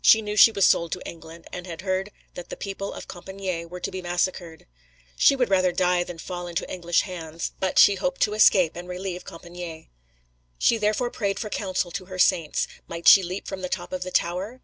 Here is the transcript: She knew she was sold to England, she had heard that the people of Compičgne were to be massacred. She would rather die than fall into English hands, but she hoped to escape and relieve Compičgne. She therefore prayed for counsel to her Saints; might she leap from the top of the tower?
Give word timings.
She 0.00 0.22
knew 0.22 0.36
she 0.36 0.52
was 0.52 0.64
sold 0.64 0.92
to 0.92 1.02
England, 1.04 1.48
she 1.52 1.64
had 1.68 1.80
heard 1.80 2.12
that 2.34 2.48
the 2.48 2.56
people 2.56 2.92
of 2.92 3.08
Compičgne 3.08 3.68
were 3.68 3.80
to 3.80 3.90
be 3.90 4.00
massacred. 4.00 4.66
She 5.16 5.34
would 5.34 5.50
rather 5.50 5.72
die 5.72 6.04
than 6.04 6.18
fall 6.18 6.46
into 6.46 6.70
English 6.72 7.00
hands, 7.00 7.50
but 7.58 7.76
she 7.76 7.96
hoped 7.96 8.20
to 8.20 8.34
escape 8.34 8.76
and 8.76 8.86
relieve 8.88 9.24
Compičgne. 9.24 9.88
She 10.60 10.78
therefore 10.78 11.10
prayed 11.10 11.40
for 11.40 11.50
counsel 11.50 11.90
to 11.90 12.04
her 12.04 12.20
Saints; 12.20 12.68
might 12.86 13.08
she 13.08 13.24
leap 13.24 13.48
from 13.48 13.62
the 13.62 13.68
top 13.68 13.92
of 13.92 14.04
the 14.04 14.12
tower? 14.12 14.52